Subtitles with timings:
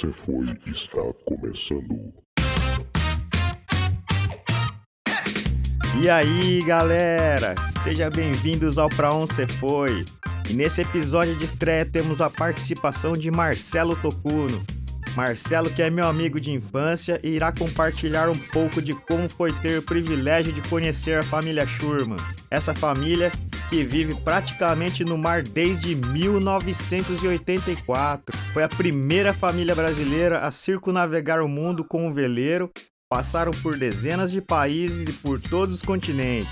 [0.00, 2.14] você foi está começando.
[6.02, 7.54] E aí, galera?
[7.82, 10.06] Sejam bem-vindos ao Pra Onde Você Foi.
[10.48, 14.64] E nesse episódio de estreia temos a participação de Marcelo Tocuno.
[15.14, 19.52] Marcelo, que é meu amigo de infância, e irá compartilhar um pouco de como foi
[19.60, 22.16] ter o privilégio de conhecer a família Schurman.
[22.50, 23.30] Essa família
[23.70, 28.36] que vive praticamente no mar desde 1984.
[28.52, 32.68] Foi a primeira família brasileira a circunavegar o mundo com um veleiro
[33.08, 36.48] passaram por dezenas de países e por todos os continentes.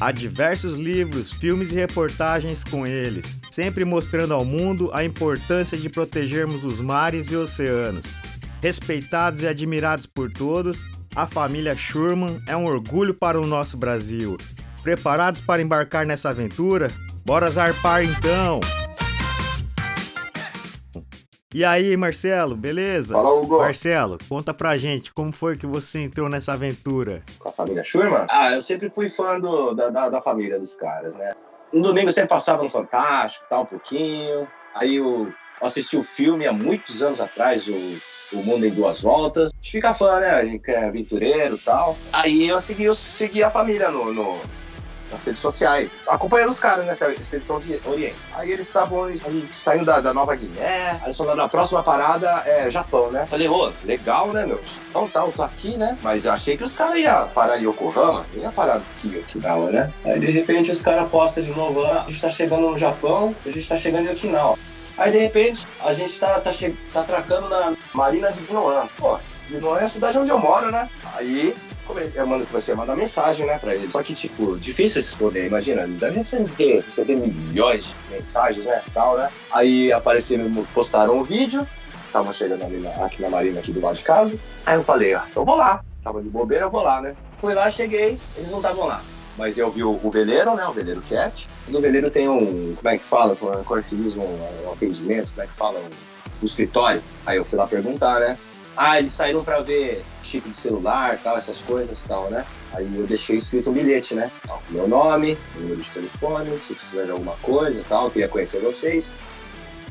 [0.00, 5.90] Há diversos livros, filmes e reportagens com eles, sempre mostrando ao mundo a importância de
[5.90, 8.06] protegermos os mares e oceanos.
[8.62, 10.82] Respeitados e admirados por todos,
[11.14, 14.38] a família Schurman é um orgulho para o nosso Brasil.
[14.88, 16.90] Preparados para embarcar nessa aventura?
[17.22, 18.58] Bora zarpar então!
[21.54, 23.14] E aí, Marcelo, beleza?
[23.14, 23.58] Fala, Hugo.
[23.58, 27.22] Marcelo, conta pra gente como foi que você entrou nessa aventura.
[27.38, 28.24] Com a família Schurman?
[28.30, 31.34] Ah, eu sempre fui fã do, da, da, da família dos caras, né?
[31.70, 34.48] No domingo eu sempre passava no Fantástico, tal, um pouquinho.
[34.74, 37.74] Aí eu assisti o filme há muitos anos atrás, o,
[38.32, 39.52] o Mundo em Duas Voltas.
[39.52, 40.30] A gente fica fã, né?
[40.30, 41.94] A gente é aventureiro e tal.
[42.10, 44.40] Aí eu segui, eu segui a família no, no
[45.10, 48.16] nas redes sociais, acompanhando os caras nessa expedição de Oriente.
[48.34, 49.08] Aí eles estavam
[49.50, 53.26] saindo da, da, Nova Guiné, aí falaram, na próxima parada é Japão, né?
[53.26, 54.60] Falei, ô, legal, né, meu?
[54.90, 55.96] Então tá, eu tô aqui, né?
[56.02, 59.92] Mas eu achei que os caras iam parar em Yokohama, ia parar aqui, Okinawa, né?
[60.04, 63.34] Aí de repente os caras postam de novo lá, a gente tá chegando no Japão,
[63.44, 64.58] a gente tá chegando em Okinawa.
[64.96, 66.50] Aí de repente a gente tá, tá,
[66.92, 68.88] tá atracando na Marina de Guinoan.
[68.98, 70.90] Pô, Guinoan é a cidade onde eu moro, né?
[71.14, 71.54] Aí
[72.14, 73.90] eu mando que você mandar mensagem, né, pra ele.
[73.90, 79.16] Só que, tipo, difícil responder, imagina, eles devem receber, receber milhões de mensagens, né, tal,
[79.16, 79.30] né.
[79.50, 81.66] Aí apareceram, postaram um vídeo,
[82.06, 84.38] estavam chegando ali na, aqui na Marina, aqui do lado de casa.
[84.66, 85.82] Aí eu falei, ó, eu vou lá.
[86.02, 87.14] Tava de bobeira, eu vou lá, né.
[87.38, 89.02] Fui lá, cheguei, eles não estavam lá.
[89.36, 91.48] Mas eu vi o, o, veleiro, né, o veleiro Cat.
[91.68, 95.42] No veleiro tem um, como é que fala, quando se usa um, um atendimento, como
[95.42, 97.02] é que fala, um, um escritório.
[97.24, 98.36] Aí eu fui lá perguntar, né.
[98.80, 102.44] Ah, eles saíram para ver chip de celular, tal, essas coisas, tal, né?
[102.72, 104.30] Aí eu deixei escrito um bilhete, né?
[104.46, 109.12] Tal, meu nome, número de telefone, se precisar de alguma coisa, tal, queria conhecer vocês.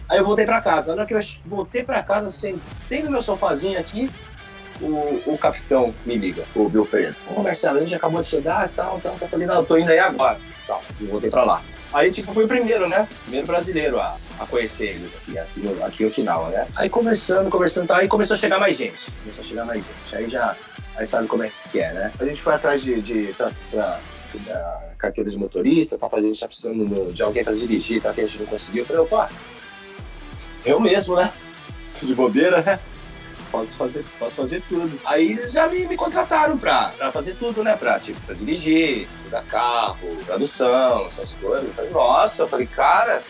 [0.07, 0.95] Aí eu voltei para casa.
[0.95, 4.09] Na hora que eu voltei para casa, sentei no meu sofazinho aqui,
[4.79, 7.13] o, o capitão me liga, o Bill Freire.
[7.35, 9.17] Ô, Marcelo, a gente acabou de chegar tal, tal.
[9.19, 10.39] Eu falei, não, eu tô indo aí agora.
[10.65, 11.61] Tal, e voltei para lá.
[11.93, 13.07] Aí, tipo, fui o primeiro, né?
[13.23, 16.67] Primeiro brasileiro a, a conhecer eles aqui, aqui, no, aqui em Okinawa, né?
[16.75, 17.97] Aí conversando, conversando, tá?
[17.97, 19.11] aí começou a chegar mais gente.
[19.23, 20.15] Começou a chegar mais gente.
[20.15, 20.55] Aí já,
[20.95, 22.11] aí sabe como é que é, né?
[22.19, 23.99] A gente foi atrás de, de pra, pra,
[24.45, 26.09] da carteira de motorista, tá?
[26.11, 28.13] A gente tá precisando de alguém pra dirigir, tá?
[28.13, 28.81] Que a gente não conseguiu.
[28.81, 29.29] Eu falei, opa,
[30.65, 31.31] eu mesmo, né?
[31.99, 32.79] De bobeira, né?
[33.51, 34.99] Posso fazer, posso fazer tudo.
[35.05, 37.75] Aí eles já me, me contrataram pra, pra fazer tudo, né?
[37.75, 41.67] Pra, tipo, pra dirigir, cuidar carro, tradução, essas coisas.
[41.67, 43.23] Eu falei, nossa, eu falei, cara,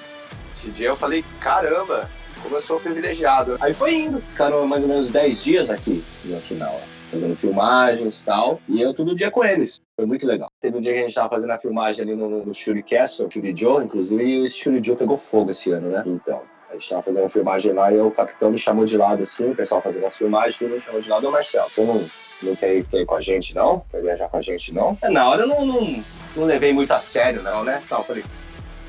[0.56, 2.10] esse dia eu falei, caramba,
[2.42, 3.58] como eu sou privilegiado.
[3.60, 4.22] Aí foi indo.
[4.22, 8.62] Ficaram mais ou menos 10 dias aqui no final, fazendo filmagens e tal.
[8.68, 9.80] E eu todo dia com eles.
[9.96, 10.50] Foi muito legal.
[10.60, 13.30] Teve um dia que a gente tava fazendo a filmagem ali no, no Shuri Castle,
[13.32, 16.04] Shuri Joe, inclusive, e esse Shuri Joe pegou fogo esse ano, né?
[16.06, 19.22] Então, a gente tava fazendo a filmagem lá e o capitão me chamou de lado,
[19.22, 22.06] assim, o pessoal fazendo as filmagens, tudo me chamou de lado, ô Marcelo, você não,
[22.44, 23.86] não quer, ir, quer ir com a gente, não?
[23.90, 24.98] Quer viajar com a gente, não?
[25.02, 26.04] É, na hora eu não, não,
[26.36, 27.82] não levei muito a sério, não, né?
[27.90, 28.24] Eu falei,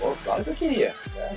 [0.01, 0.95] pô, claro que eu queria.
[1.15, 1.37] Né?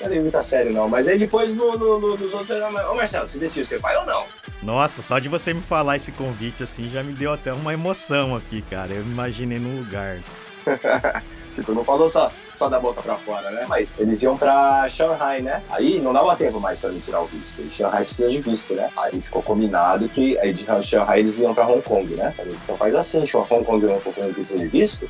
[0.00, 0.88] Não levei muito a sério, não.
[0.88, 4.06] Mas aí depois no, no, no, nos outros, ô Marcelo, você decidiu ser pai ou
[4.06, 4.24] não?
[4.62, 8.36] Nossa, só de você me falar esse convite assim já me deu até uma emoção
[8.36, 8.92] aqui, cara.
[8.92, 10.18] Eu me imaginei no lugar.
[11.52, 13.66] tipo, não falou só, só da boca pra fora, né?
[13.68, 15.62] Mas eles iam pra Shanghai, né?
[15.70, 17.60] Aí não dava tempo mais pra me tirar o visto.
[17.60, 18.90] E Shanghai precisa de visto, né?
[18.96, 22.34] Aí ficou combinado que aí de Shanghai eles iam pra Hong Kong, né?
[22.46, 25.08] Então faz assim, Hong Kong não precisa de visto,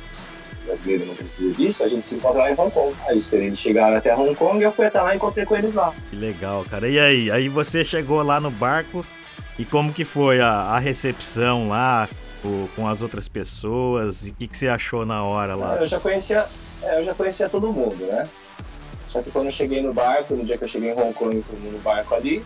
[0.63, 2.93] o brasileiro não precisa de visto, a gente se encontra lá em Hong Kong.
[3.07, 5.55] Aí esperei eles chegarem até Hong Kong e eu fui até lá e encontrei com
[5.55, 5.93] eles lá.
[6.09, 6.87] Que legal, cara.
[6.87, 7.31] E aí?
[7.31, 9.05] Aí você chegou lá no barco
[9.57, 12.07] e como que foi a, a recepção lá?
[12.45, 14.27] tipo, com as outras pessoas?
[14.27, 15.77] E o que, que você achou na hora lá?
[15.77, 16.45] Eu já conhecia,
[16.85, 18.27] eu já conhecia todo mundo, né?
[19.09, 21.43] Só que quando eu cheguei no barco, no dia que eu cheguei em Hong Kong
[21.71, 22.43] no barco ali,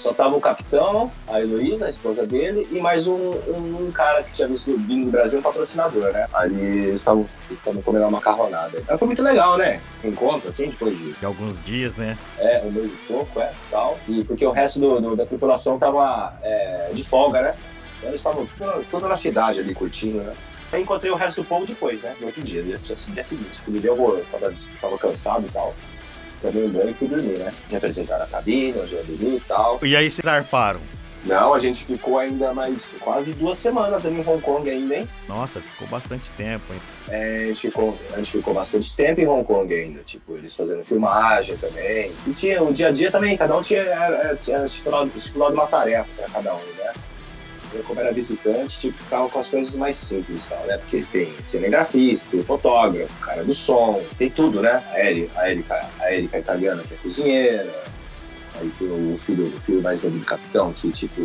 [0.00, 4.22] só tava o capitão, a Heloísa, a esposa dele, e mais um, um, um cara
[4.22, 6.26] que tinha visto vindo do Brasil, um patrocinador, né?
[6.32, 7.04] Ali eles
[7.50, 8.78] estavam comendo uma macarronada.
[8.78, 9.80] Então foi muito legal, né?
[10.02, 11.12] Encontro, assim, depois de...
[11.12, 12.16] De alguns dias, né?
[12.38, 13.98] É, um mês e pouco, é, tal.
[14.08, 17.54] E porque o resto do, do, da tripulação tava é, de folga, né?
[18.02, 18.48] Eles estavam
[18.90, 20.34] toda na cidade ali curtindo, né?
[20.72, 22.14] Aí encontrei o resto do povo depois, né?
[22.20, 23.60] No outro dia, no dia seguinte.
[23.64, 25.74] Porque eu tava, tava cansado e tal.
[26.40, 27.52] tomei um banho e fui dormir, né?
[27.68, 29.78] Me apresentaram a cabine, onde eu ia dormir e tal.
[29.82, 30.80] E aí vocês zarparam?
[31.24, 35.08] Não, a gente ficou ainda mais quase duas semanas ali em Hong Kong ainda, hein?
[35.28, 36.80] Nossa, ficou bastante tempo, hein?
[37.08, 40.54] É, a, gente ficou, a gente ficou bastante tempo em Hong Kong ainda, tipo, eles
[40.54, 42.12] fazendo filmagem também.
[42.26, 45.66] E tinha o dia a dia também, cada um tinha, era, tinha estipulado, estipulado uma
[45.66, 46.94] tarefa pra cada um, né?
[47.72, 50.78] Eu, como era visitante, tipo, ficava com as coisas mais simples tal, né?
[50.78, 54.82] Porque tem cinegrafista, tem fotógrafo, cara do som, tem tudo, né?
[54.92, 57.70] A Erika, a Erika, a Erika italiana, que é cozinheira,
[58.60, 61.20] Aí tem o filho, o filho mais novo do capitão, que tipo.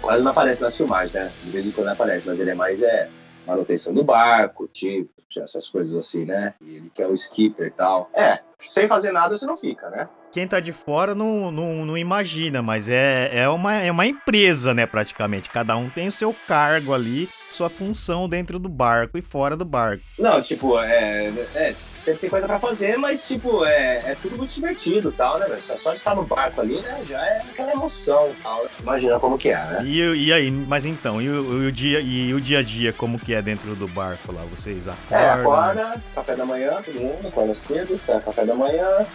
[0.00, 1.32] Quase não aparece nas filmagens, né?
[1.42, 3.08] De vez em quando aparece, mas ele é mais é,
[3.46, 6.54] manutenção do barco, tipo, essas coisas assim, né?
[6.60, 8.10] E ele que é o skipper e tal.
[8.14, 10.08] É, sem fazer nada você não fica, né?
[10.32, 14.74] Quem tá de fora não, não, não imagina, mas é, é, uma, é uma empresa,
[14.74, 15.48] né, praticamente.
[15.48, 19.64] Cada um tem o seu cargo ali, sua função dentro do barco e fora do
[19.64, 20.02] barco.
[20.18, 24.52] Não, tipo, é, é sempre tem coisa pra fazer, mas, tipo, é, é tudo muito
[24.52, 25.62] divertido e tal, né, velho?
[25.62, 28.66] Só de estar no barco ali, né, já é aquela emoção e tal.
[28.80, 29.84] Imagina como que é, né?
[29.84, 32.92] E, e aí, mas então, e o, e o, dia, e o dia a dia,
[32.92, 34.42] como que é dentro do barco lá?
[34.50, 35.18] Vocês acordam?
[35.18, 39.06] É, acorda, café da manhã, todo mundo, acorda cedo, tá, café da manhã,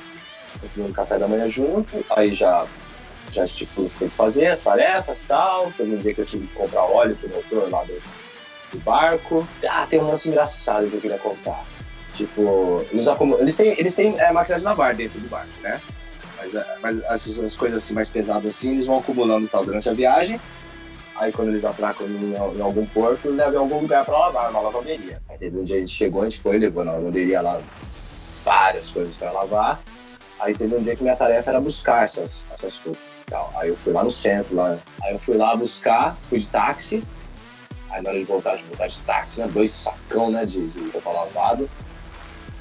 [0.75, 2.65] todo café da manhã junto, aí já
[3.31, 5.71] já tipo, tem que fazer as tarefas e tal.
[5.71, 8.01] Teve um que eu tive que comprar óleo pro motor lá do,
[8.71, 9.47] do barco.
[9.67, 11.65] Ah, tem um lance engraçado que eu queria contar.
[12.13, 15.79] Tipo, eles, têm, eles têm é, máquinas na dentro do barco, né?
[16.37, 19.89] Mas, é, mas as, as, coisas assim, mais pesadas assim, eles vão acumulando tal durante
[19.89, 20.39] a viagem.
[21.15, 24.59] Aí quando eles atracam em, em algum porto, levam em algum lugar para lavar, uma
[24.59, 25.21] lavanderia.
[25.29, 27.61] Aí teve um dia a gente chegou, a gente foi, levou na lavanderia lá
[28.43, 29.81] várias coisas para lavar.
[30.39, 33.01] Aí teve um dia que minha tarefa era buscar essas, essas coisas.
[33.55, 34.77] Aí eu fui lá no centro, lá.
[35.03, 37.03] Aí eu fui lá buscar, fui de táxi,
[37.91, 39.49] Aí na hora de voltar, de voltar de táxi, né?
[39.51, 40.45] Dois sacão, né?
[40.45, 41.69] De, de roupa lavado.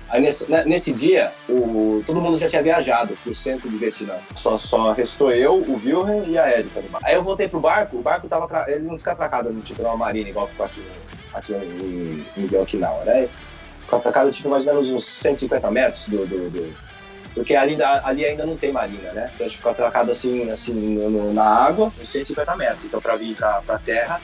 [0.09, 4.17] Aí nesse, né, nesse dia, o, todo mundo já tinha viajado pro centro do Vietnã.
[4.35, 6.83] Só, só restou eu, o Wilhelm e a Erika.
[7.05, 8.69] Aí eu voltei pro barco, o barco tava.
[8.69, 10.85] Ele não fica atracado no tipo numa marina, igual ficou aqui,
[11.33, 13.29] aqui em, em Okinawa, né?
[13.91, 16.75] Ficou atracado tipo mais ou menos uns 150 metros do, do, do
[17.35, 19.31] porque ali, ali ainda não tem marina, né?
[19.35, 22.85] Então a gente ficou atracado assim, assim no, na água, uns 150 metros.
[22.85, 24.21] Então para vir pra terra,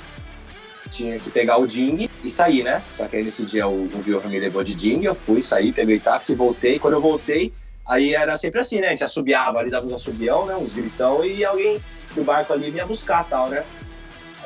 [0.91, 2.81] tinha que pegar o Ding e sair, né?
[2.97, 5.73] Só que aí nesse dia o, o Wilhelm me levou de Ding, eu fui, saí,
[5.73, 6.79] peguei táxi, voltei.
[6.79, 7.53] Quando eu voltei,
[7.85, 8.89] aí era sempre assim, né?
[8.89, 10.55] A gente assobiava ali, dava uns assobião, né?
[10.55, 11.81] Uns gritão e alguém
[12.15, 13.65] do barco ali vinha buscar tal, né?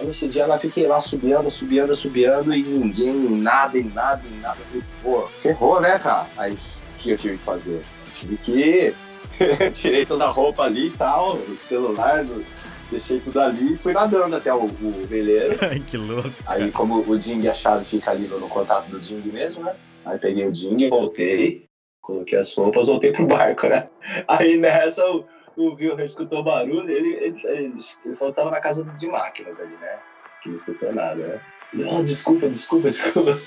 [0.00, 4.34] Aí nesse dia lá fiquei lá subiando, subiando, subiando e ninguém, nada, e nada, e
[4.40, 4.56] nada.
[4.56, 6.26] falei, pô, ferrou, né, cara?
[6.38, 7.84] Aí o que eu tive que fazer?
[8.06, 8.94] Eu tive que.
[9.74, 12.26] Tirei toda a roupa ali e tal, o celular,
[12.90, 15.58] deixei tudo ali e fui nadando até o, o veleiro.
[15.60, 16.30] Ai, que louco.
[16.46, 19.74] Aí, como o Ding, a chave fica ali no, no, contato do Ding mesmo, né?
[20.04, 21.66] Aí peguei o Ding, voltei,
[22.00, 23.88] coloquei as roupas, voltei pro barco, né?
[24.26, 25.04] Aí nessa
[25.60, 29.60] o Wilhelm escutou barulho, ele, ele, ele, ele falou que tava na casa de máquinas
[29.60, 29.98] ali, né?
[30.42, 31.40] Que não escutou nada, né?
[31.72, 33.38] Não, desculpa, desculpa, desculpa.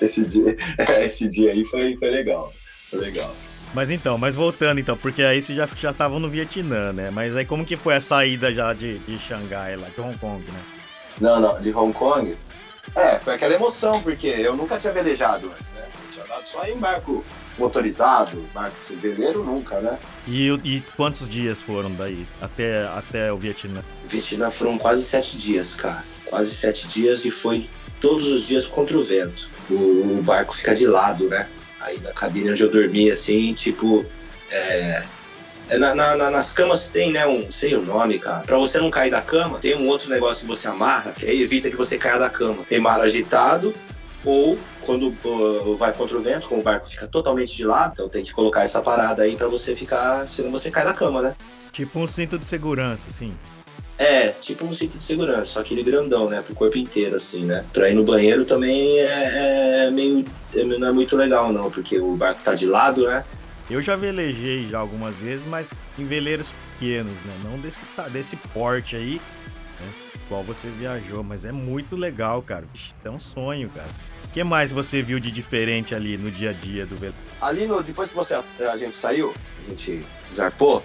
[0.00, 0.56] Esse dia,
[1.04, 2.52] esse dia aí foi, foi legal.
[2.90, 3.34] Foi legal.
[3.74, 7.10] Mas então, mas voltando então, porque aí vocês já já estavam no Vietnã, né?
[7.10, 10.42] Mas aí como que foi a saída já de, de Xangai lá, de Hong Kong,
[10.42, 10.60] né?
[11.20, 12.36] Não, não, de Hong Kong.
[12.94, 15.86] É, foi aquela emoção, porque eu nunca tinha velejado antes, né?
[15.86, 17.24] Eu tinha andado só em barco
[17.58, 19.98] motorizado, barco sem veleiro nunca, né?
[20.26, 23.82] E, e quantos dias foram daí até, até o Vietnã?
[24.06, 26.04] Vietnã foram quase sete dias, cara.
[26.26, 27.68] Quase sete dias e foi
[28.00, 29.50] todos os dias contra o vento.
[29.70, 31.48] O, o barco fica de lado, né?
[31.80, 34.04] Aí na cabine onde eu dormi, assim, tipo.
[34.50, 35.02] É,
[35.68, 38.40] é na, na, nas camas tem, né, um, sei o nome, cara.
[38.40, 41.42] Pra você não cair da cama, tem um outro negócio que você amarra, que aí
[41.42, 42.64] evita que você caia da cama.
[42.68, 43.72] Tem mar agitado,
[44.24, 48.08] ou quando uh, vai contra o vento, como o barco fica totalmente de lado, então
[48.08, 51.34] tem que colocar essa parada aí para você ficar, senão você cai da cama, né?
[51.72, 53.34] Tipo um cinto de segurança, assim.
[53.98, 56.40] É, tipo um cinto de segurança, só aquele grandão, né?
[56.40, 57.64] Pro corpo inteiro, assim, né?
[57.72, 60.24] Pra ir no banheiro também é, é meio.
[60.54, 63.24] É, não é muito legal, não, porque o barco tá de lado, né?
[63.70, 67.32] Eu já velejei já algumas vezes, mas em veleiros pequenos, né?
[67.44, 69.20] Não desse, desse porte aí,
[70.26, 72.66] Igual você viajou, mas é muito legal, cara.
[73.04, 73.88] É um sonho, cara.
[74.24, 77.16] O que mais você viu de diferente ali no dia a dia do veleiro?
[77.40, 79.34] Ali, no, depois que você, a gente saiu,
[79.66, 80.82] a gente zarpou,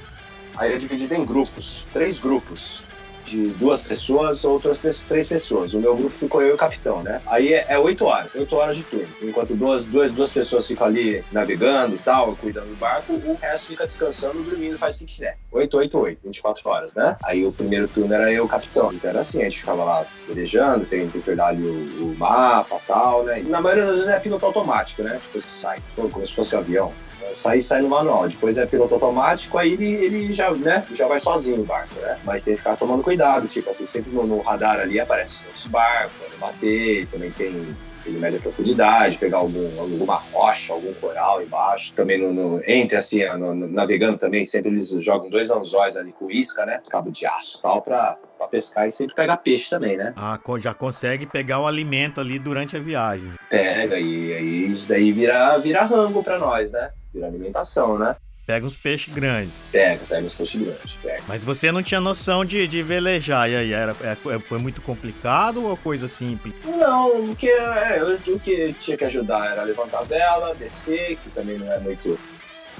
[0.55, 2.83] aí é dividido em grupos, três grupos
[3.27, 5.73] de duas pessoas, outras três pessoas.
[5.73, 7.21] O meu grupo ficou eu e o capitão, né?
[7.27, 9.07] Aí é, é oito horas, oito horas de turno.
[9.21, 13.67] Enquanto duas, duas, duas pessoas ficam ali navegando e tal, cuidando do barco, o resto
[13.67, 15.37] fica descansando, dormindo, faz o que quiser.
[15.51, 17.17] Oito, oito, oito, 24 horas, né?
[17.23, 18.93] Aí o primeiro turno era eu e o capitão.
[18.93, 22.77] Então era assim, a gente ficava lá velejando, tem, que olhar ali o, o mapa
[22.77, 23.41] e tal, né?
[23.41, 25.19] E na maioria das vezes é piloto automático, né?
[25.21, 26.93] Depois que sai, como se fosse um avião.
[27.33, 28.27] Sair sai no manual.
[28.27, 32.17] Depois é piloto automático, aí ele, ele já, né, já vai sozinho o barco, né?
[32.23, 35.67] Mas tem que ficar tomando cuidado, tipo assim, sempre no, no radar ali aparece outros
[35.67, 37.75] barcos, pode bater, também tem
[38.07, 41.93] ele mede a profundidade, pegar algum, alguma rocha, algum coral embaixo.
[41.93, 46.11] Também no, no entre assim, no, no, navegando também, sempre eles jogam dois anzóis ali
[46.13, 46.81] com isca, né?
[46.89, 50.13] Cabo de aço e tal, pra, pra pescar e sempre pegar peixe também, né?
[50.15, 53.33] Ah, já consegue pegar o alimento ali durante a viagem.
[53.49, 56.91] Pega, e aí isso daí vira, vira rango pra nós, né?
[57.17, 58.15] Vira alimentação, né?
[58.45, 59.51] Pega uns peixes grandes.
[59.71, 60.93] Pega, pega uns peixes grandes.
[61.01, 61.23] Pega.
[61.27, 63.73] Mas você não tinha noção de, de velejar, e aí?
[63.73, 66.53] Era, é, foi muito complicado ou coisa simples?
[66.65, 71.57] Não, porque é, o que tinha que ajudar era levantar a vela, descer, que também
[71.57, 72.17] não é muito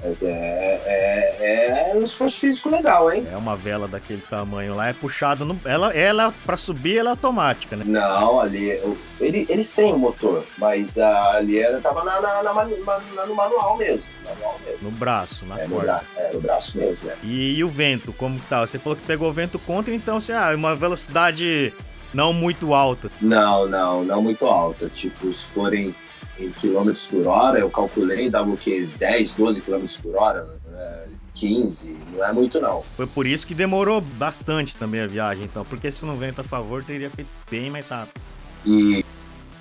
[0.03, 3.27] é, é, é, é, um esforço físico legal, hein?
[3.31, 5.59] É uma vela daquele tamanho lá, é puxado no.
[5.65, 7.83] Ela, ela para subir, ela é automática, né?
[7.85, 8.79] Não, ali.
[9.19, 13.35] Ele, eles têm o um motor, mas ali ela tava na, na, na, na, no
[13.35, 14.09] manual mesmo.
[14.23, 14.79] Manual mesmo.
[14.83, 16.03] No braço, na é, corda.
[16.15, 17.15] No é, no braço mesmo, é.
[17.23, 18.65] E, e, o vento, como tá?
[18.65, 21.73] Você falou que pegou o vento contra, então você, ah, uma velocidade
[22.13, 23.09] não muito alta.
[23.19, 24.87] Não, não, não muito alta.
[24.87, 25.95] Tipo, se forem
[26.39, 28.87] em quilômetros por hora, eu calculei, dava o quê?
[28.97, 31.03] 10, 12 quilômetros por hora, né?
[31.33, 32.83] 15, não é muito não.
[32.95, 36.43] Foi por isso que demorou bastante também a viagem, então, porque se não vento a
[36.43, 38.19] favor, teria feito bem mais rápido.
[38.65, 39.05] E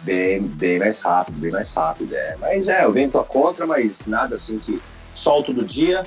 [0.03, 2.37] bem, bem mais rápido, bem mais rápido, é.
[2.41, 4.81] Mas é, o vento a contra, mas nada assim que
[5.15, 6.03] sol todo dia.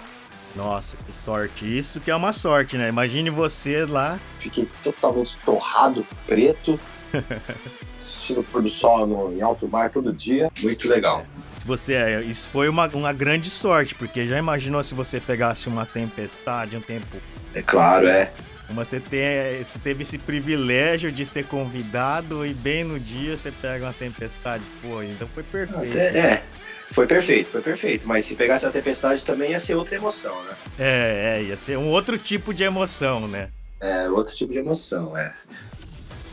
[0.56, 1.78] Nossa, que sorte.
[1.78, 2.90] Isso que é uma sorte, né?
[2.90, 4.20] Imagine você lá.
[4.40, 6.80] Fiquei totalmente torrado, preto.
[8.00, 10.52] assistindo o pôr do sol no, em alto mar todo dia.
[10.62, 11.26] Muito legal.
[11.66, 15.86] Você, é, isso foi uma, uma grande sorte, porque já imaginou se você pegasse uma
[15.86, 17.18] tempestade, um tempo.
[17.54, 18.32] É claro, é.
[18.72, 23.86] Você, tem, você teve esse privilégio de ser convidado e bem no dia você pega
[23.86, 24.64] uma tempestade.
[24.82, 25.98] Pô, então foi perfeito.
[25.98, 26.44] É,
[26.92, 28.08] foi perfeito, foi perfeito.
[28.08, 30.56] Mas se pegasse a tempestade também ia ser outra emoção, né?
[30.78, 33.50] É, é, ia ser um outro tipo de emoção, né?
[33.80, 35.34] É, outro tipo de emoção, é.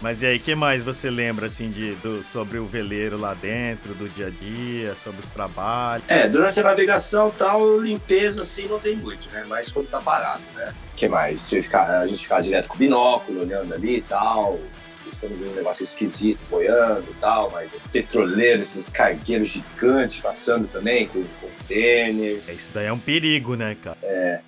[0.06, 3.92] Mas e aí, que mais você lembra, assim, de, do, sobre o veleiro lá dentro,
[3.92, 6.04] do dia a dia, sobre os trabalhos?
[6.06, 9.44] É, durante a navegação tal, limpeza, assim, não tem muito, né?
[9.48, 10.72] Mas quando tá parado, né?
[10.92, 11.50] O que mais?
[11.50, 14.60] Ficar, a gente ficar direto com o binóculo, olhando ali e tal,
[15.18, 21.08] quando vê um negócio esquisito boiando e tal, mas petroleiro, esses cargueiros gigantes passando também
[21.08, 22.40] com container.
[22.46, 23.98] É, isso daí é um perigo, né, cara?
[24.04, 24.38] É.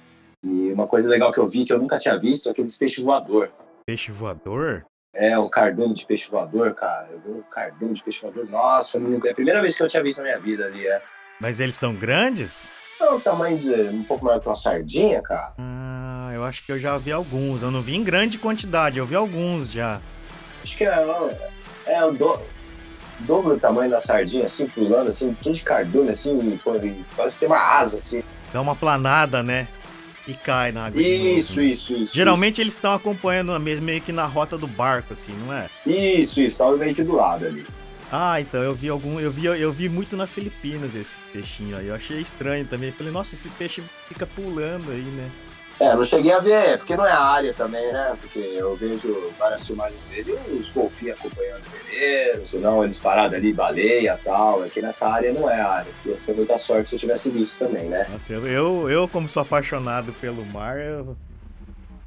[0.47, 3.03] E uma coisa legal que eu vi que eu nunca tinha visto é aqueles peixe
[3.03, 3.51] voador.
[3.85, 4.87] Peixe voador?
[5.19, 7.09] É, um cardume de peixe voador, cara.
[7.11, 8.49] Eu vi um cardume de peixe voador.
[8.49, 11.03] Nossa, foi a primeira vez que eu tinha visto na minha vida ali, é.
[11.41, 12.71] Mas eles são grandes?
[13.01, 15.55] Não, o tamanho de um pouco maior que uma sardinha, cara.
[15.59, 17.65] Ah, eu acho que eu já vi alguns.
[17.65, 20.01] Eu não vi em grande quantidade, eu vi alguns já.
[20.63, 21.05] Acho que é,
[21.87, 22.41] é o do,
[23.19, 26.61] dobro do tamanho da sardinha, assim, pulando, assim, tudo de cardume, assim,
[27.17, 28.23] parece ter uma asa, assim.
[28.53, 29.67] Dá uma planada, né?
[30.29, 31.01] E cai na água.
[31.01, 31.67] Isso, novo, né?
[31.73, 32.15] isso, isso.
[32.15, 32.61] Geralmente isso.
[32.63, 35.69] eles estão acompanhando mesmo meio que na rota do barco, assim, não é?
[35.87, 37.65] Isso, isso, tava meio que do lado ali.
[38.11, 41.89] Ah, então eu vi algum, eu vi, eu vi muito na Filipinas esse peixinho aí.
[41.89, 42.91] Eu achei estranho também.
[42.91, 45.31] Falei, nossa, esse peixe fica pulando aí, né?
[45.81, 48.17] É, não cheguei a ver, é, porque não é a área também, né?
[48.21, 53.53] Porque eu vejo várias filmagens dele, os golfinhos acompanhando o veleiro, senão eles parados ali,
[53.53, 54.65] baleia e tal.
[54.65, 55.93] Aqui nessa área não é a área.
[56.05, 58.09] Ia ser muita sorte se eu tivesse visto também, né?
[58.11, 61.17] Nossa, eu, eu como sou apaixonado pelo mar, eu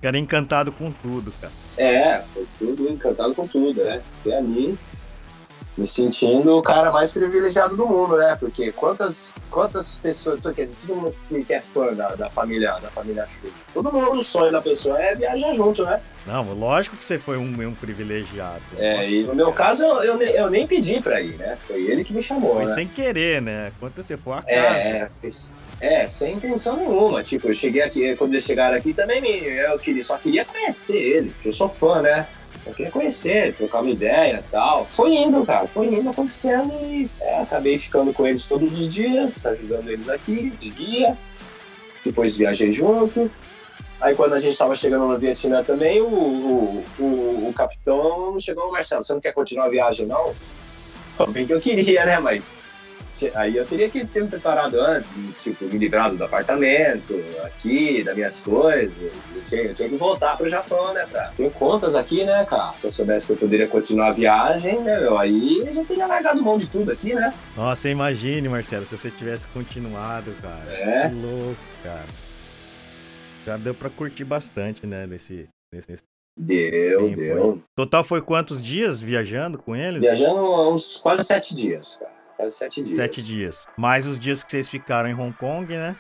[0.02, 1.54] quero encantado com tudo, cara.
[1.78, 4.02] É, foi tudo encantado com tudo, né?
[4.26, 4.78] E ali
[5.78, 8.36] me sentindo o cara mais privilegiado do mundo, né?
[8.40, 12.90] Porque quantas, quantas pessoas, quer dizer, todo mundo que é fã da, da família, da
[12.90, 16.02] família Chu, todo mundo, o sonho da pessoa é viajar junto, né?
[16.26, 18.62] Não, lógico que você foi um, um privilegiado.
[18.78, 21.58] É, e no meu caso eu, eu, eu, nem pedi pra ir, né?
[21.66, 22.76] Foi ele que me chamou, Foi né?
[22.76, 23.72] sem querer, né?
[23.80, 24.52] Quanto você for a casa.
[24.52, 25.10] É,
[25.80, 27.24] é, sem intenção nenhuma.
[27.24, 31.30] Tipo, eu cheguei aqui, quando eles chegaram aqui também, eu queria, só queria conhecer ele,
[31.32, 32.28] porque eu sou fã, né?
[32.66, 34.86] Eu queria conhecer, trocar uma ideia e tal.
[34.88, 39.46] Foi indo, cara, foi indo acontecendo e é, acabei ficando com eles todos os dias,
[39.46, 41.18] ajudando eles aqui, de guia.
[42.06, 43.30] Depois viajei junto.
[44.00, 48.72] Aí quando a gente estava chegando no Vietnã também, o, o, o, o capitão chegou,
[48.72, 50.34] Marcelo, você não quer continuar a viagem não?
[51.30, 52.20] Bem que eu queria, né?
[52.20, 52.54] Mas
[53.36, 57.14] Aí eu teria que ter me preparado antes, tipo, me livrado do apartamento,
[57.44, 59.12] aqui, das minhas coisas.
[59.36, 61.32] Eu tinha, eu tinha que voltar pro Japão, né, pra...
[61.36, 62.76] Tenho contas aqui, né, cara?
[62.78, 66.08] Se eu soubesse que eu poderia continuar a viagem, né, meu, aí a gente teria
[66.08, 67.34] largado mão de tudo aqui, né?
[67.56, 70.72] Nossa, imagine, Marcelo, se você tivesse continuado, cara.
[70.72, 71.10] É.
[71.10, 72.06] Que louco, cara.
[73.46, 76.04] Já deu pra curtir bastante, né, nesse, nesse, nesse
[76.40, 77.62] Deu, deu.
[77.76, 80.00] Total foi quantos dias viajando com eles?
[80.00, 82.21] Viajando uns quase sete dias, cara.
[82.42, 82.96] Quase sete dias.
[82.96, 83.68] Sete dias.
[83.78, 85.96] Mais os dias que vocês ficaram em Hong Kong, né?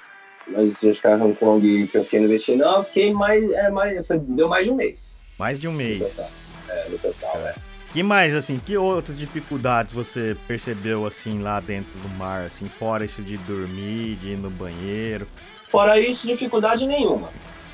[0.47, 3.49] Mas os dias que em Hong Kong que eu fiquei no Vietnã, eu fiquei mais,
[3.51, 5.23] é, mais deu mais de um mês.
[5.37, 6.19] Mais de um mês.
[6.67, 7.55] É, no total, é.
[7.93, 13.03] Que mais, assim, que outras dificuldades você percebeu, assim, lá dentro do mar, assim, fora
[13.03, 15.27] isso de dormir, de ir no banheiro?
[15.67, 17.29] Fora isso, dificuldade nenhuma.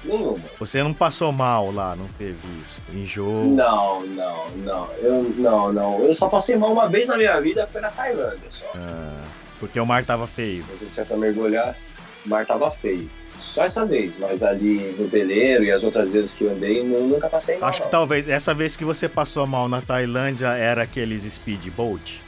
[0.08, 0.40] Nenhuma.
[0.60, 2.82] Você não passou mal lá, não teve isso?
[2.94, 3.44] Enjoo?
[3.46, 4.90] Não, não, não.
[5.02, 6.00] Eu não, não.
[6.00, 8.66] Eu só passei mal uma vez na minha vida, foi na Tailândia só.
[8.76, 9.24] Ah,
[9.60, 10.64] porque o mar tava feio.
[10.70, 11.76] Eu comecei a mergulhar,
[12.26, 13.10] o mar tava feio.
[13.38, 17.02] Só essa vez, mas ali no veleiro e as outras vezes que eu andei, eu
[17.02, 17.70] nunca passei mal.
[17.70, 17.92] Acho que não.
[17.92, 22.22] talvez essa vez que você passou mal na Tailândia era aqueles speedboat.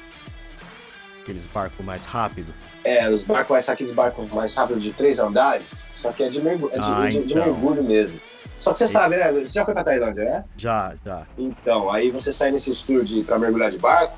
[1.21, 2.53] Aqueles barcos mais rápidos.
[2.83, 6.41] É, os barcos, mais- aqueles barcos mais rápidos de três andares, só que é de,
[6.41, 7.43] mergu- é de, Ah, de- de então.
[7.45, 8.19] mergulho mesmo.
[8.59, 9.31] Só que você Esse- sabe, né?
[9.31, 10.45] Você já foi pra Tailândia, né?
[10.57, 11.23] Já, já.
[11.37, 14.17] Então, aí você sai nesse tour de, pra mergulhar de barco,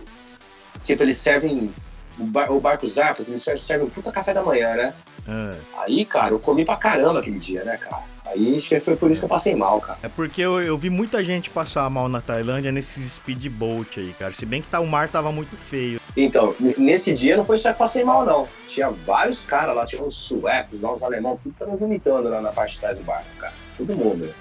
[0.84, 1.72] tipo, eles servem.
[2.20, 4.94] O, bar, o barco Zarpas, eles servem, um puta café da manhã, né?
[5.27, 8.03] Ah, Aí, cara, eu comi pra caramba aquele dia, né, cara?
[8.32, 10.00] Aí acho que foi por isso que eu passei mal, cara.
[10.02, 14.32] É porque eu, eu vi muita gente passar mal na Tailândia nesses speedboat aí, cara.
[14.34, 16.00] Se bem que tá, o mar tava muito feio.
[16.16, 18.48] Então, nesse dia não foi só que passei mal, não.
[18.68, 22.52] Tinha vários caras lá, tinha uns suecos, lá, uns alemão, tudo tava vomitando lá na
[22.52, 23.54] parte de trás do barco, cara.
[23.78, 24.26] Todo mundo.
[24.26, 24.34] né?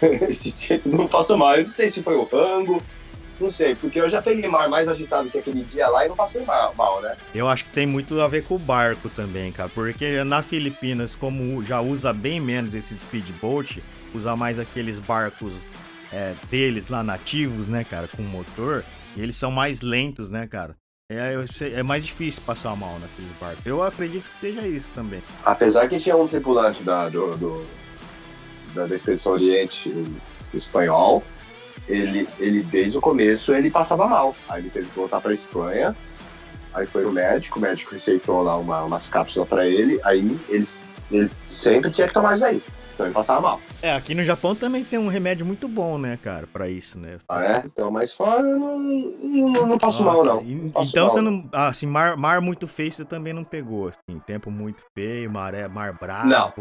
[0.28, 1.54] Esse dia todo mundo passou mal.
[1.54, 2.82] Eu não sei se foi o rango,
[3.40, 6.16] não sei, porque eu já peguei mar mais agitado que aquele dia lá e não
[6.16, 7.16] passei mal, mal, né?
[7.34, 9.68] Eu acho que tem muito a ver com o barco também, cara.
[9.68, 13.82] Porque na Filipinas, como já usa bem menos esses speedboat,
[14.14, 15.52] usa mais aqueles barcos
[16.12, 18.84] é, deles lá nativos, né, cara, com motor.
[19.16, 20.74] E eles são mais lentos, né, cara?
[21.10, 23.64] É, sei- é mais difícil passar mal naqueles barcos.
[23.64, 25.22] Eu acredito que seja isso também.
[25.44, 27.66] Apesar que tinha um tripulante da, do, do-
[28.74, 29.90] da, da Expedição Oriente
[30.52, 31.22] espanhol,
[31.88, 34.34] ele, ele desde o começo ele passava mal.
[34.48, 35.96] Aí ele teve que voltar para Espanha.
[36.74, 39.98] Aí foi o médico, o médico receitou lá uma, umas cápsulas para ele.
[40.04, 40.68] Aí ele,
[41.10, 43.60] ele sempre tinha que tomar isso aí, senão ele passava mal.
[43.82, 47.16] É, aqui no Japão também tem um remédio muito bom, né, cara, pra isso, né?
[47.28, 47.62] Ah, é?
[47.64, 50.42] Então, mas fora eu não, não, não passo mal, Nossa, não.
[50.42, 51.48] e- Não passo então mal, você não.
[51.52, 54.18] Ah, assim, mar, mar muito feio você também não pegou, assim.
[54.26, 56.28] Tempo muito feio, maré, mar bravo.
[56.28, 56.52] Não.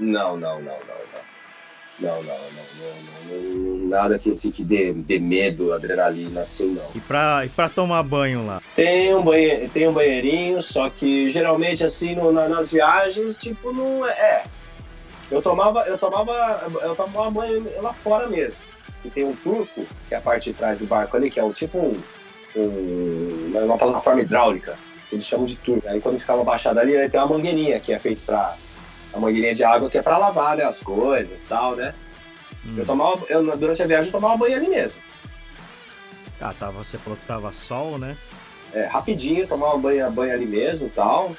[0.00, 1.27] Não, não, não, não,
[2.00, 2.22] não.
[2.22, 2.34] Não, não,
[3.28, 6.84] não, nada que, assim, que dê, dê medo, adrenalina, assim, não.
[6.94, 8.62] E pra, e pra tomar banho lá?
[8.74, 9.68] Tem um, banhe...
[9.68, 14.10] tem um banheirinho, só que geralmente assim no- na- nas viagens, tipo, não é.
[14.12, 14.44] é.
[15.30, 16.32] Eu tomava, eu tomava,
[16.82, 18.60] eu tomava banho lá fora mesmo.
[19.04, 21.44] E tem um turco, que é a parte de trás do barco ali, que é
[21.44, 21.94] um tipo um,
[22.56, 24.76] um- uma plataforma hidráulica,
[25.12, 25.86] eles chamam de turco.
[25.88, 28.56] Aí quando ficava baixado ali, aí tem uma mangueirinha que é feita pra.
[29.18, 31.92] A mangueirinha de água que é pra lavar né, as coisas tal, né?
[32.64, 32.76] Hum.
[32.78, 35.02] Eu tomava, eu, durante a viagem eu tomava banho ali mesmo.
[36.40, 38.16] Ah, tava, você falou que tava sol, né?
[38.72, 41.34] é, rapidinho, tomava banho, banho ali mesmo e tal.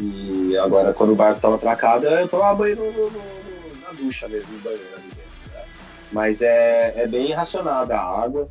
[0.00, 4.26] E agora, quando o barco tava atracado, eu tomava banho no- no- no- na ducha
[4.26, 5.54] mesmo, no banheiro ali dentro.
[5.54, 5.64] né?
[6.12, 8.48] Mas é, é bem racionada a água,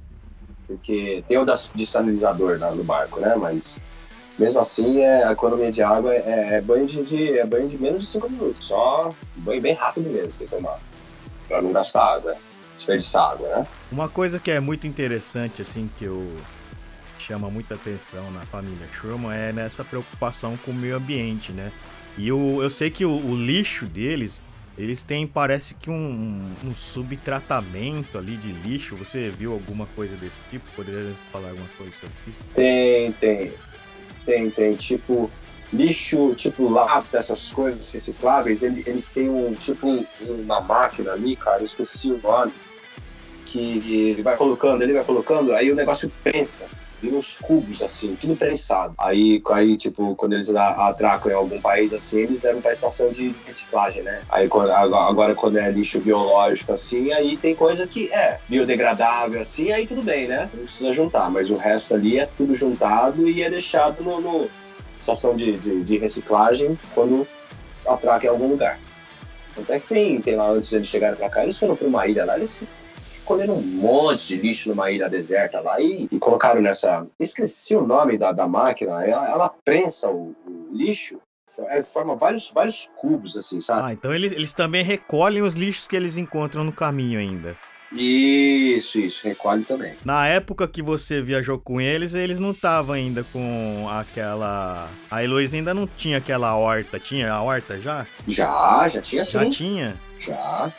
[0.67, 3.33] porque tem o da- de sanalizador lá no barco, né?
[3.35, 3.81] Mas
[4.41, 7.77] mesmo assim, é, a economia de água é, é banho de, de- é banho de
[7.77, 10.79] menos de 5 minutos, só banho bem rápido mesmo, tem que tomar,
[11.47, 12.35] pra não gastar água,
[12.75, 13.67] desperdiçar água, né?
[13.91, 16.35] Uma coisa que é muito interessante, assim, que eu
[17.19, 21.71] chama muita atenção na família Sherman é nessa preocupação com o meio ambiente, né?
[22.17, 24.41] E eu, eu sei que o, o lixo deles,
[24.75, 28.95] eles têm, parece que um, um subtratamento ali de lixo.
[28.95, 30.65] Você viu alguma coisa desse tipo?
[30.75, 32.39] Poderia falar alguma coisa sobre isso?
[32.55, 33.53] Tem, tem.
[34.25, 34.75] Tem, tem.
[34.75, 35.29] Tipo,
[35.73, 41.35] lixo, tipo lata, essas coisas recicláveis, ele- eles têm um tipo um- uma máquina ali,
[41.35, 42.51] cara, eu esqueci o nome,
[43.45, 46.65] que ele vai colocando, ele vai colocando, aí o negócio prensa.
[47.03, 48.93] Uns cubos, assim, tudo prensado.
[48.97, 53.33] Aí, aí, tipo, quando eles atracam em algum país, assim, eles levam pra estação de
[53.45, 54.21] reciclagem, né?
[54.29, 59.71] Aí, quando, agora, quando é lixo biológico, assim, aí tem coisa que é biodegradável, assim,
[59.71, 60.49] aí tudo bem, né?
[60.53, 64.49] Não precisa juntar, mas o resto ali é tudo juntado e é deixado no, no
[64.99, 67.27] estação de, de, de reciclagem quando
[67.85, 68.79] atraca em algum lugar.
[69.57, 72.07] Até que tem, tem lá, antes de eles chegarem pra cá, eles foram pra uma
[72.07, 72.63] ilha lá, eles
[73.25, 77.05] colheram um monte de lixo numa ilha deserta lá e, e colocaram nessa.
[77.19, 81.19] Esqueci o nome da, da máquina, ela, ela prensa o, o lixo,
[81.67, 83.81] é, forma vários, vários cubos, assim, sabe?
[83.83, 87.57] Ah, então eles, eles também recolhem os lixos que eles encontram no caminho ainda.
[87.93, 89.93] Isso, isso, recolhe também.
[90.05, 94.89] Na época que você viajou com eles, eles não estavam ainda com aquela.
[95.09, 96.97] A Heloísa ainda não tinha aquela horta.
[96.97, 98.05] Tinha a horta já?
[98.25, 99.49] Já, já tinha Já sim.
[99.49, 99.95] tinha?
[100.17, 100.71] Já.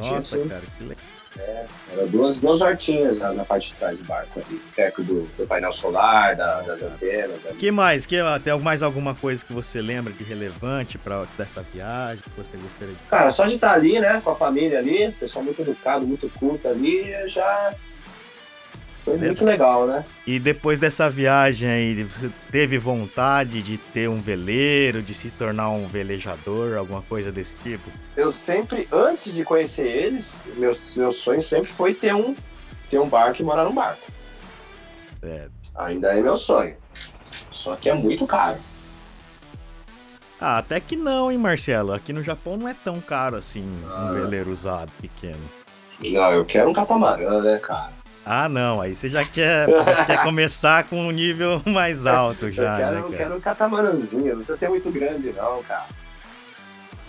[0.00, 0.48] Tinha Nossa, sim.
[0.48, 1.04] cara, que legal.
[1.38, 5.22] É, eram duas, duas hortinhas na, na parte de trás do barco ali, perto do,
[5.36, 7.44] do painel solar, da, das antenas.
[7.46, 7.58] Ali.
[7.58, 8.06] que mais?
[8.06, 12.56] Que, tem mais alguma coisa que você lembra de relevante para dessa viagem que você
[12.56, 16.06] gostaria de Cara, só de estar ali, né, com a família ali, pessoal muito educado,
[16.06, 17.74] muito culto ali, já
[19.04, 19.40] foi Beleza.
[19.40, 20.04] muito legal, né?
[20.26, 25.68] E depois dessa viagem aí, você teve vontade de ter um veleiro, de se tornar
[25.70, 27.90] um velejador, alguma coisa desse tipo?
[28.16, 32.34] Eu sempre, antes de conhecer eles, meu, meu sonho sempre foi ter um,
[32.90, 34.10] ter um barco e morar num barco.
[35.22, 35.48] É.
[35.74, 36.76] Ainda é meu sonho.
[37.52, 38.58] Só que é muito caro.
[40.40, 41.92] Ah, até que não, hein, Marcelo?
[41.92, 44.06] Aqui no Japão não é tão caro assim Ah.
[44.10, 45.38] um veleiro usado pequeno.
[46.02, 47.92] Não, eu quero um catamarã, né, cara?
[48.26, 52.62] Ah, não, aí você já quer, já quer começar com um nível mais alto já,
[52.72, 53.16] eu, quero, né, eu cara?
[53.16, 55.86] quero um catamarãzinho, não precisa ser muito grande, não, cara.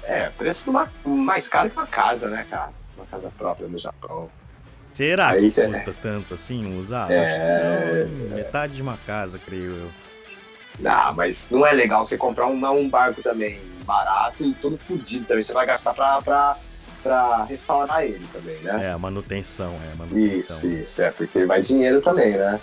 [0.03, 2.71] É, preço de uma, mais caro que uma casa, né, cara?
[2.97, 4.29] Uma casa própria no Japão.
[4.93, 7.11] Será Aí que custa tanto assim usado?
[7.11, 8.05] É.
[8.05, 9.91] Não, metade de uma casa, creio eu.
[10.79, 15.25] Não, mas não é legal você comprar um, um barco também barato e todo fudido
[15.25, 15.43] também.
[15.43, 16.57] Você vai gastar pra, pra,
[17.05, 18.87] pra restaurar ele também, né?
[18.87, 20.57] É, a manutenção, é a manutenção.
[20.57, 22.59] Isso, isso, é, porque vai dinheiro também, né?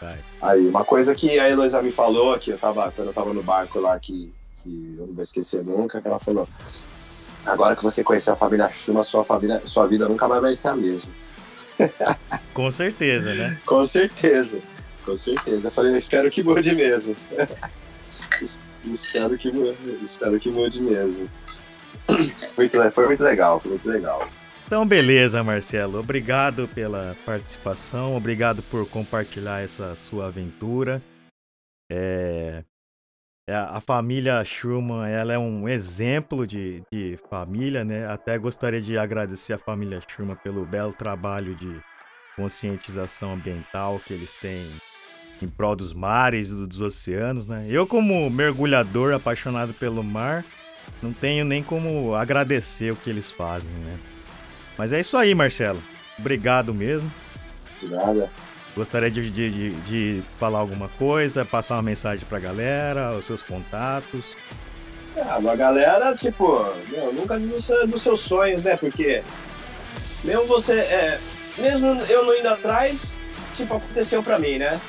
[0.00, 0.16] Vai.
[0.40, 3.42] Aí, uma coisa que a Heloísa me falou, que eu tava, quando eu tava no
[3.42, 6.48] barco lá, que, que eu não vou esquecer nunca, que ela falou,
[7.44, 10.68] agora que você conhecer a família Chuma, sua, família, sua vida nunca mais vai ser
[10.68, 11.10] a mesma.
[12.54, 13.58] Com certeza, né?
[13.66, 14.60] Com certeza,
[15.04, 15.66] com certeza.
[15.68, 17.16] Eu falei, eu espero que mude mesmo.
[18.40, 19.52] Es- espero que
[20.04, 21.28] espero que mude mesmo.
[22.56, 24.28] Muito, foi muito legal, foi muito legal.
[24.66, 25.98] Então, beleza, Marcelo.
[25.98, 31.02] Obrigado pela participação, obrigado por compartilhar essa sua aventura.
[31.90, 32.62] É,
[33.48, 38.06] é, a família Schumann, ela é um exemplo de, de família, né?
[38.06, 41.80] Até gostaria de agradecer a família Schumann pelo belo trabalho de
[42.36, 44.70] conscientização ambiental que eles têm
[45.42, 47.66] em prol dos mares e dos oceanos, né?
[47.68, 50.44] Eu, como mergulhador apaixonado pelo mar,
[51.02, 53.98] não tenho nem como agradecer o que eles fazem, né?
[54.78, 55.82] Mas é isso aí, Marcelo.
[56.18, 57.12] Obrigado mesmo.
[57.80, 58.30] De nada.
[58.74, 63.42] Gostaria de, de, de, de falar alguma coisa, passar uma mensagem pra galera, os seus
[63.42, 64.24] contatos.
[65.16, 68.76] Ah, uma galera, tipo, meu, nunca desista dos seus sonhos, né?
[68.76, 69.22] Porque
[70.24, 71.20] mesmo você, é,
[71.58, 73.18] mesmo eu não indo atrás,
[73.52, 74.80] tipo, aconteceu pra mim, né?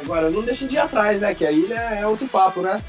[0.00, 1.34] Agora, não deixe de ir atrás, né?
[1.34, 2.82] Que aí né, é outro papo, né?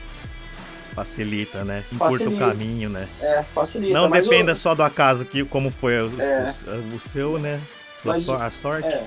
[0.98, 1.84] Facilita, né?
[1.94, 3.08] Encurta o caminho, né?
[3.22, 3.94] É, facilita.
[3.94, 6.52] Não dependa só do acaso, que, como foi o, É.
[6.66, 7.62] o- o seu, né?
[8.02, 8.88] Sua Mas- a sorte.
[8.88, 9.06] É.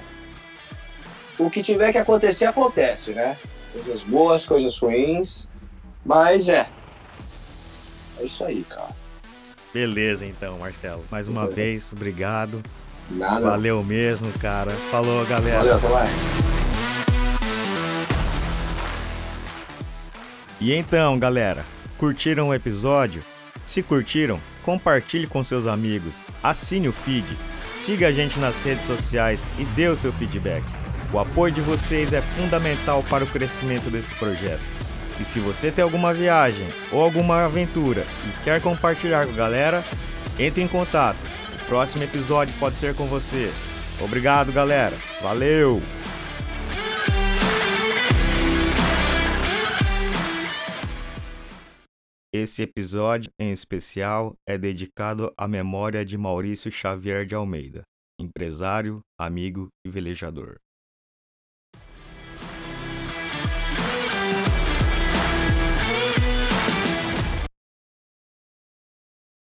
[1.36, 3.36] O que tiver que acontecer, acontece, né?
[3.72, 5.50] Coisas boas, coisas ruins.
[6.06, 6.68] Mas é.
[8.20, 8.90] É isso aí, cara.
[9.74, 11.04] Beleza, então, Marcelo.
[11.10, 12.62] Mais uma vez, obrigado.
[13.10, 13.40] Nada.
[13.50, 14.70] Valeu mesmo, cara.
[14.92, 15.58] Falou, galera.
[15.58, 16.10] Valeu, até mais.
[20.60, 21.64] E então, galera,
[22.00, 23.22] curtiram o episódio?
[23.66, 27.26] Se curtiram, compartilhe com seus amigos, assine o feed,
[27.76, 30.64] siga a gente nas redes sociais e dê o seu feedback.
[31.12, 34.62] O apoio de vocês é fundamental para o crescimento desse projeto.
[35.20, 39.84] E se você tem alguma viagem ou alguma aventura e quer compartilhar com a galera,
[40.38, 41.18] entre em contato.
[41.60, 43.52] O próximo episódio pode ser com você.
[44.00, 44.96] Obrigado, galera.
[45.20, 45.82] Valeu!
[52.32, 57.82] Esse episódio em especial é dedicado à memória de Maurício Xavier de Almeida,
[58.20, 60.60] empresário, amigo e velejador.